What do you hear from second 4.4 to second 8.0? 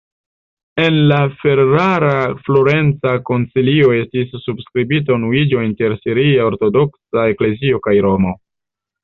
subskribita unuiĝo inter siria ortodoksa eklezio kaj